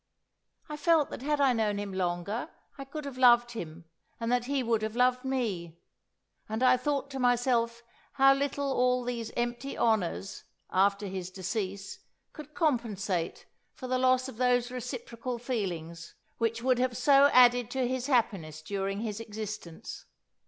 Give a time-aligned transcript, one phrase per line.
[0.67, 3.85] I felt that had I known him longer, I could have loved him,
[4.19, 5.77] and that he would have loved me;
[6.49, 7.83] and I thought to myself
[8.13, 11.99] how little all these empty honours, after his decease,
[12.33, 13.45] could compensate
[13.75, 18.63] for the loss of those reciprocal feelings, which would have so added to his happiness
[18.63, 20.05] during his existence.